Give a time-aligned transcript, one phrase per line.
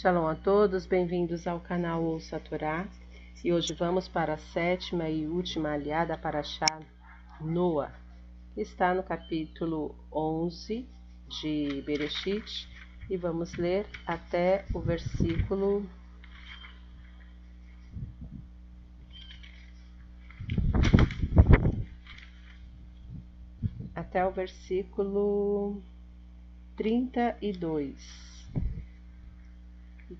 [0.00, 2.88] Shalom a todos, bem-vindos ao canal Ouça a Torá.
[3.44, 6.80] E hoje vamos para a sétima e última aliada para achar
[7.38, 7.92] Noa,
[8.56, 10.88] está no capítulo 11
[11.28, 12.66] de Bereshit,
[13.10, 15.86] e vamos ler até o versículo
[23.94, 25.82] até o versículo
[26.74, 28.29] 32.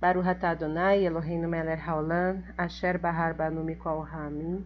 [0.00, 4.64] Baruch Adonai Eloheinu melech haolam asher bahar banu mikol hamim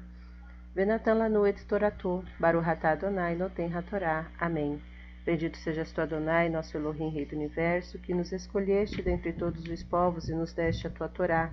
[0.75, 4.27] venatan lanu et toratou Baruch Adonai noten hatorá.
[4.39, 4.81] Amém.
[5.29, 9.83] Bendito sejas tu Adonai, nosso Elohim, Rei do Universo, que nos escolheste dentre todos os
[9.83, 11.51] povos e nos deste a tua Torá.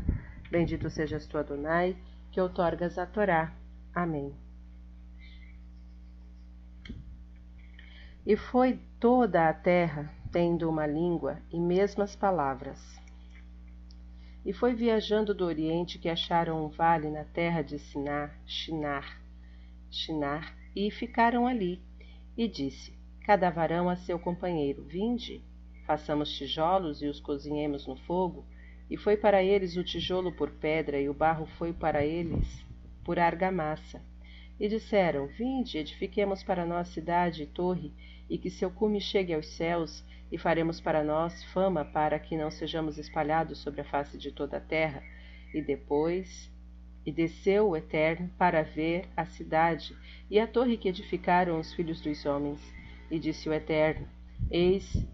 [0.49, 1.97] Bendito sejas tu Adonai,
[2.31, 3.51] que outorgas a Torá.
[3.93, 4.33] Amém.
[8.25, 12.79] E foi toda a terra tendo uma língua e mesmas palavras.
[14.45, 19.19] E foi viajando do Oriente que acharam um vale na terra de Sinar, Shinar,
[19.89, 21.81] Shinar, e ficaram ali.
[22.37, 22.93] E disse:
[23.25, 25.41] Cada varão a seu companheiro: Vinde,
[25.87, 28.45] façamos tijolos e os cozinhemos no fogo.
[28.87, 32.63] E foi para eles o tijolo por pedra, e o barro foi para eles
[33.03, 33.99] por argamassa.
[34.59, 37.91] E disseram: Vinde, edifiquemos para nós cidade e torre,
[38.29, 40.03] e que seu cume chegue aos céus,
[40.35, 44.57] e faremos para nós fama para que não sejamos espalhados sobre a face de toda
[44.57, 45.01] a terra.
[45.53, 46.51] E depois
[47.05, 49.95] e desceu o Eterno para ver a cidade
[50.29, 52.59] e a torre que edificaram os filhos dos homens.
[53.09, 54.09] E disse o Eterno:
[54.51, 55.07] Eis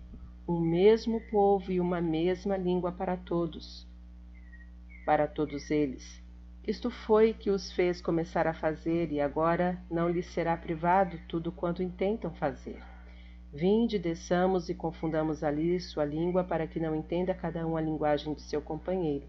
[0.47, 3.87] um mesmo povo e uma mesma língua para todos,
[5.05, 6.19] para todos eles.
[6.67, 11.51] Isto foi que os fez começar a fazer, e agora não lhes será privado tudo
[11.51, 12.81] quanto intentam fazer.
[13.53, 18.33] Vinde, desçamos e confundamos ali sua língua, para que não entenda cada um a linguagem
[18.33, 19.27] de seu companheiro.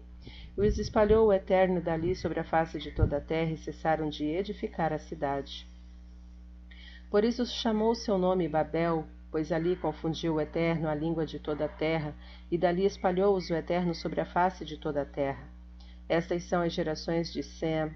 [0.57, 4.07] E os espalhou o Eterno dali sobre a face de toda a terra, e cessaram
[4.09, 5.67] de edificar a cidade.
[7.11, 11.65] Por isso chamou seu nome Babel, pois ali confundiu o Eterno a língua de toda
[11.65, 12.15] a terra,
[12.49, 15.49] e dali espalhou-os o Eterno sobre a face de toda a terra.
[16.07, 17.93] Estas são as gerações de Sem.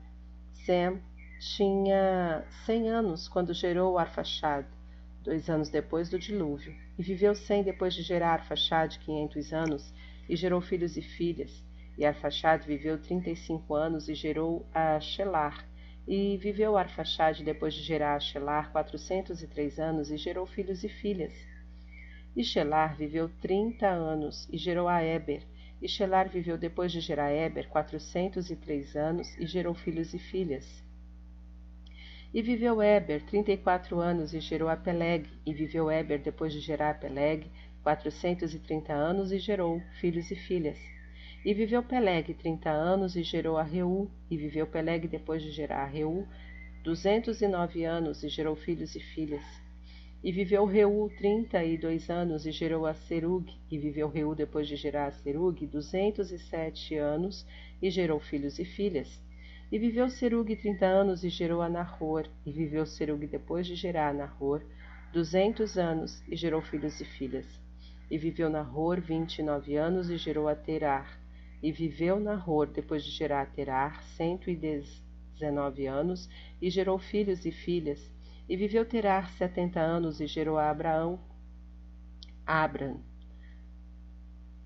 [0.65, 1.01] Sem
[1.39, 4.65] tinha cem anos quando gerou Arfaxad
[5.27, 9.93] dois anos depois do dilúvio, e viveu Sem depois de gerar Arfaxad quinhentos anos,
[10.29, 11.61] e gerou filhos e filhas.
[11.97, 15.67] E Arfaxad viveu trinta e cinco anos e gerou a Shelar.
[16.07, 20.85] E viveu Arfaxad depois de gerar a Shelar quatrocentos e três anos e gerou filhos
[20.85, 21.33] e filhas.
[22.33, 25.43] E Shelar viveu trinta anos e gerou a Eber.
[25.81, 30.19] E Shelar viveu depois de gerar Eber quatrocentos e três anos e gerou filhos e
[30.19, 30.81] filhas.
[32.33, 36.51] E viveu Eber trinta e quatro anos e gerou a Peleg, e viveu Eber depois
[36.51, 37.49] de gerar a Peleg
[37.81, 40.77] quatrocentos e trinta anos e gerou filhos e filhas.
[41.45, 45.83] E viveu Peleg trinta anos e gerou a Reu, e viveu Peleg depois de gerar
[45.83, 46.27] a Reu
[46.83, 49.43] duzentos e nove anos e gerou filhos e filhas.
[50.23, 54.67] E viveu Reu trinta e dois anos e gerou a Serug, e viveu Reu depois
[54.67, 57.45] de gerar a Serug duzentos e sete anos
[57.81, 59.21] e gerou filhos e filhas.
[59.69, 62.27] E viveu Serug trinta anos e gerou a Nahor.
[62.45, 64.65] E viveu Serug depois de gerar a Nahor
[65.11, 67.45] duzentos anos e gerou filhos e filhas.
[68.09, 71.19] E viveu Nahor vinte e nove anos e gerou a Terar.
[71.61, 76.29] E viveu Nahor depois de gerar a Terar cento e dezenove anos
[76.61, 78.09] e gerou filhos e filhas.
[78.47, 81.19] E viveu Terar setenta anos e gerou a Abraão,
[82.45, 83.01] Abram,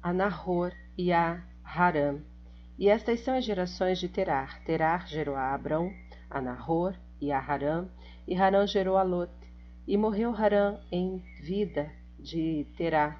[0.03, 2.30] a Nahor e a Haram.
[2.77, 4.63] E estas são as gerações de Terar.
[4.63, 5.93] Terar gerou a Abrão,
[6.29, 7.87] a Nahor e a Harã,
[8.27, 9.31] e Harã gerou a Lot.
[9.87, 13.19] E morreu Harã em vida de Terá,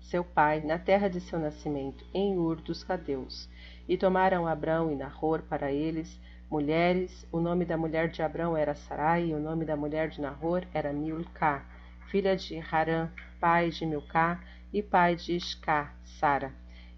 [0.00, 3.48] seu pai, na terra de seu nascimento, em Ur dos Cadeus.
[3.86, 6.18] E tomaram Abrão e Nahor para eles
[6.50, 7.26] mulheres.
[7.30, 10.66] O nome da mulher de Abrão era Sarai, e o nome da mulher de Nahor
[10.72, 11.64] era Milcá,
[12.10, 14.40] filha de Harã, pai de Milcá
[14.72, 16.52] e pai de Iscá, Sara.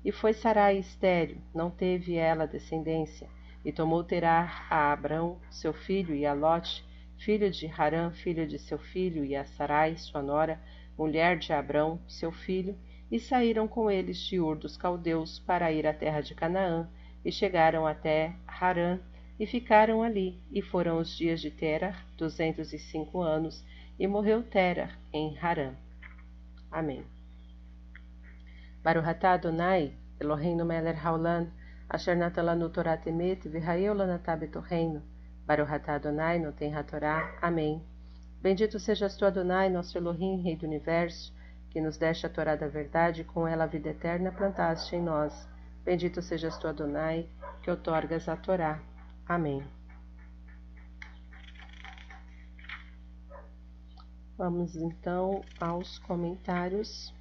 [0.04, 3.28] E foi Sarai estéril, não teve ela descendência.
[3.64, 6.84] E tomou Terá a Abrão, seu filho, e a Lote,
[7.18, 10.58] filho de Harã, filho de seu filho, e a Sarai, sua nora,
[10.96, 12.76] mulher de Abrão, seu filho,
[13.10, 16.88] e saíram com eles de Ur dos Caldeus para ir à terra de Canaã,
[17.22, 18.98] e chegaram até Harã,
[19.38, 23.62] e ficaram ali, e foram os dias de Terar, duzentos e cinco anos,
[23.98, 25.74] e morreu Terar em Harã.
[26.70, 27.04] Amém.
[28.82, 31.50] Baruch atah Adonai, Eloheinu melech haolam,
[31.88, 35.02] asher natan lanu Torah temet, v'hayeu lanatah betorreino.
[35.46, 37.36] Baruch atah Adonai, noten hatorá.
[37.42, 37.84] Amém.
[38.40, 41.30] Bendito sejas tu, Adonai, nosso Elohim, Rei do Universo,
[41.68, 45.02] que nos deste a Torá da verdade e com ela a vida eterna plantaste em
[45.02, 45.46] nós.
[45.84, 47.28] Bendito sejas tu, Adonai,
[47.62, 48.80] que outorgas a Torá.
[49.26, 49.62] Amém.
[54.38, 57.12] Vamos então aos comentários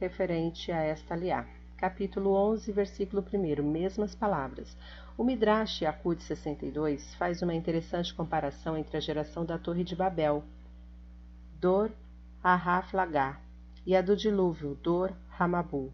[0.00, 1.44] referente a esta liá.
[1.76, 4.76] Capítulo 11, versículo 1, mesmas palavras.
[5.16, 10.44] O Midrash Akut 62 faz uma interessante comparação entre a geração da Torre de Babel,
[11.60, 11.90] Dor
[12.42, 13.40] Ahaflagá,
[13.84, 15.92] e a do dilúvio, Dor Hamabu.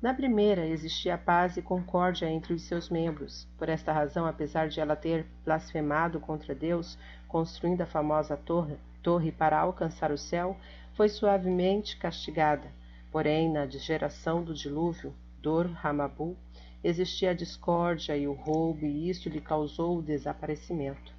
[0.00, 3.48] Na primeira existia paz e concórdia entre os seus membros.
[3.58, 9.32] Por esta razão, apesar de ela ter blasfemado contra Deus, construindo a famosa torre, torre
[9.32, 10.56] para alcançar o céu,
[10.94, 12.70] foi suavemente castigada.
[13.14, 16.36] Porém, na geração do dilúvio, Dor Hamabu,
[16.82, 21.14] existia a discórdia e o roubo, e isto lhe causou o desaparecimento.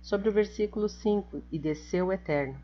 [0.00, 2.56] Sobre o versículo 5: E desceu o Eterno.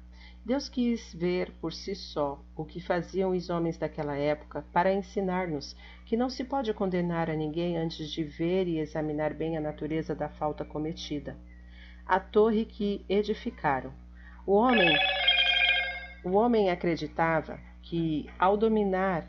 [0.44, 5.75] Deus quis ver por si só o que faziam os homens daquela época para ensinar-nos
[6.04, 10.14] que não se pode condenar a ninguém antes de ver e examinar bem a natureza
[10.14, 11.37] da falta cometida.
[12.06, 13.92] A torre que edificaram.
[14.46, 14.96] O homem,
[16.25, 19.28] o homem acreditava que, ao dominar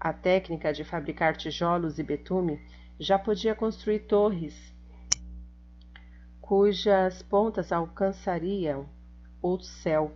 [0.00, 2.58] a técnica de fabricar tijolos e betume,
[2.98, 4.74] já podia construir torres
[6.40, 8.86] cujas pontas alcançariam
[9.42, 10.12] o céu.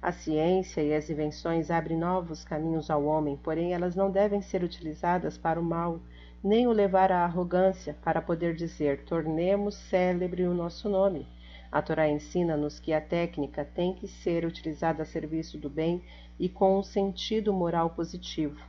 [0.00, 4.62] A ciência e as invenções abrem novos caminhos ao homem, porém elas não devem ser
[4.62, 6.00] utilizadas para o mal,
[6.42, 11.26] nem o levar à arrogância, para poder dizer: tornemos célebre o nosso nome.
[11.72, 16.02] A Torá ensina-nos que a técnica tem que ser utilizada a serviço do bem
[16.38, 18.60] e com um sentido moral positivo.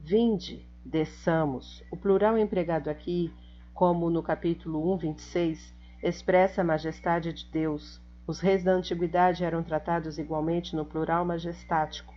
[0.00, 1.84] Vinde, desçamos.
[1.90, 3.32] O plural empregado aqui,
[3.72, 8.00] como no capítulo 1, 26, expressa a majestade de Deus.
[8.26, 12.12] Os reis da antiguidade eram tratados igualmente no plural majestático.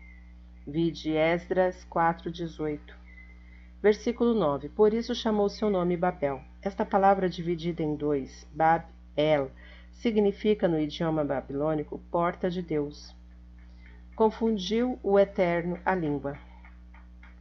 [0.66, 2.80] Vide Esdras 4:18.
[3.82, 4.70] Versículo 9.
[4.70, 6.42] Por isso chamou seu nome Babel.
[6.62, 9.52] Esta palavra dividida em dois, Bab-El,
[10.00, 13.14] significa no idioma babilônico porta de Deus.
[14.16, 16.38] Confundiu o Eterno a língua.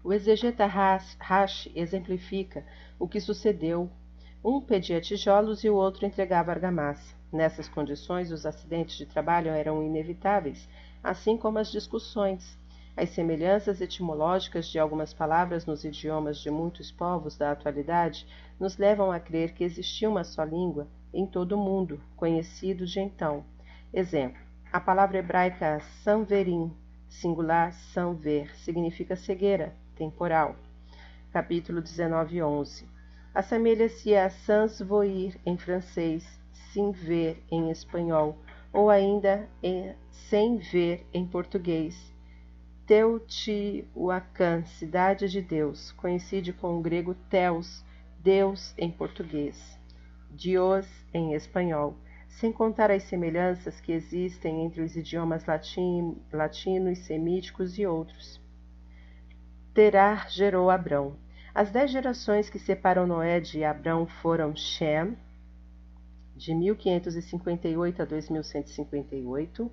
[0.02, 2.66] O exegeta Rashi exemplifica
[2.98, 3.88] o que sucedeu.
[4.44, 7.14] Um pedia tijolos e o outro entregava argamassa.
[7.32, 10.68] Nessas condições, os acidentes de trabalho eram inevitáveis,
[11.02, 12.58] assim como as discussões.
[12.96, 18.26] As semelhanças etimológicas de algumas palavras nos idiomas de muitos povos da atualidade
[18.58, 23.00] nos levam a crer que existia uma só língua em todo o mundo, conhecido de
[23.00, 23.44] então.
[23.92, 24.40] Exemplo:
[24.72, 26.70] a palavra hebraica sanverim,
[27.08, 30.56] singular sanver, significa cegueira, temporal.
[31.32, 32.86] Capítulo 19, 11.
[33.34, 35.06] Assemelha-se a sans voir
[35.46, 36.40] em francês,
[36.72, 38.38] sem ver em espanhol,
[38.72, 42.12] ou ainda em, sem ver em português.
[42.86, 47.84] Teotihuacan, cidade de Deus, coincide com o grego Theos,
[48.18, 49.77] Deus em português.
[50.30, 51.96] Dios em espanhol,
[52.28, 58.40] sem contar as semelhanças que existem entre os idiomas latim, latinos, semíticos e outros.
[59.74, 61.16] Terar gerou Abrão.
[61.54, 65.16] As dez gerações que separam Noé de Abrão foram Shem,
[66.36, 69.72] de 1558 a 2158,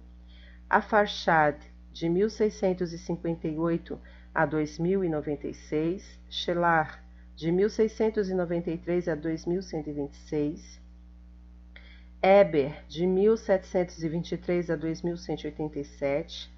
[0.68, 1.60] Afarshad,
[1.94, 4.00] de 1658
[4.34, 7.05] a 2096, Shelar,
[7.36, 10.80] de 1693 a 2126,
[12.22, 16.50] Eber, de 1723 a 2187,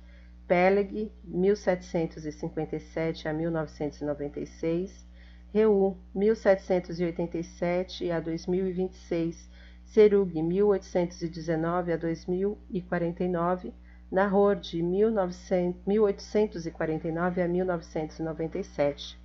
[0.48, 5.03] Peleg, 1757 a 1996,
[5.51, 9.50] Reu, 1787 a 2026,
[9.84, 13.74] Serug, 1819 a 2049,
[14.12, 19.17] Nahor, de 1849 a 1997.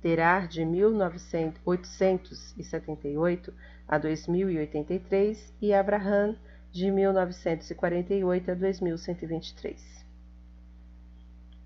[0.00, 3.52] Terar de 1878
[3.86, 6.36] a 2083 e Abraham
[6.70, 10.06] de 1948 a 2123.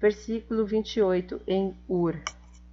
[0.01, 2.21] Versículo 28 em Ur.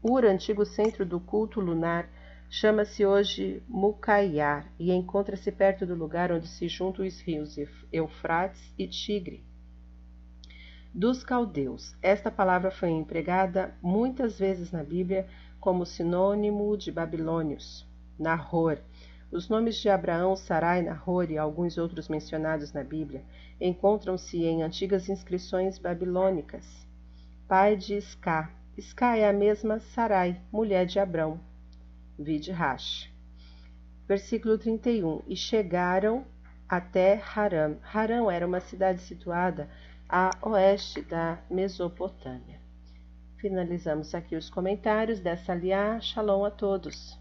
[0.01, 2.09] Ur, antigo centro do culto lunar,
[2.49, 7.55] chama-se hoje Mucaiar e encontra-se perto do lugar onde se juntam os rios
[7.91, 9.43] Eufrates e Tigre
[10.93, 11.95] dos caldeus.
[12.01, 15.27] Esta palavra foi empregada muitas vezes na Bíblia
[15.59, 17.87] como sinônimo de babilônios.
[18.17, 18.81] Nahor.
[19.31, 23.23] Os nomes de Abraão, Sarai, Nahor e alguns outros mencionados na Bíblia
[23.61, 26.65] encontram-se em antigas inscrições babilônicas.
[27.47, 28.49] Pai de Isca.
[28.77, 31.39] Isca é a mesma Sarai, mulher de Abrão.
[32.17, 33.11] Vide Rash.
[34.07, 35.21] Versículo 31.
[35.27, 36.25] E chegaram
[36.67, 37.77] até Haram.
[37.93, 39.69] Haram era uma cidade situada
[40.07, 42.58] a oeste da Mesopotâmia.
[43.39, 45.97] Finalizamos aqui os comentários dessa liá.
[46.01, 47.17] Shalom a todos.